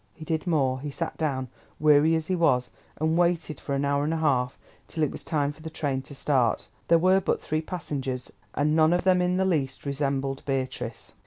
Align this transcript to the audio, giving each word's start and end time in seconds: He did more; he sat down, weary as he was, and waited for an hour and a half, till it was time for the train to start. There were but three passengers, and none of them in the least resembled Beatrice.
He 0.15 0.25
did 0.25 0.47
more; 0.47 0.79
he 0.79 0.89
sat 0.89 1.15
down, 1.15 1.47
weary 1.79 2.15
as 2.15 2.25
he 2.25 2.35
was, 2.35 2.71
and 2.97 3.19
waited 3.19 3.59
for 3.59 3.75
an 3.75 3.85
hour 3.85 4.03
and 4.03 4.15
a 4.15 4.17
half, 4.17 4.57
till 4.87 5.03
it 5.03 5.11
was 5.11 5.23
time 5.23 5.51
for 5.51 5.61
the 5.61 5.69
train 5.69 6.01
to 6.01 6.15
start. 6.15 6.67
There 6.87 6.97
were 6.97 7.21
but 7.21 7.39
three 7.39 7.61
passengers, 7.61 8.31
and 8.55 8.75
none 8.75 8.93
of 8.93 9.03
them 9.03 9.21
in 9.21 9.37
the 9.37 9.45
least 9.45 9.85
resembled 9.85 10.41
Beatrice. 10.47 11.13